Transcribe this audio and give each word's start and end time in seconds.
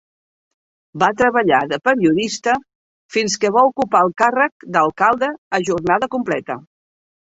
Va 1.03 1.09
treballar 1.19 1.59
de 1.73 1.79
periodista 1.89 2.57
fins 3.19 3.39
que 3.45 3.55
va 3.61 3.67
ocupar 3.71 4.05
el 4.09 4.13
càrrec 4.25 4.69
d'alcalde 4.75 5.35
a 5.61 5.65
jornada 5.73 6.15
completa. 6.21 6.63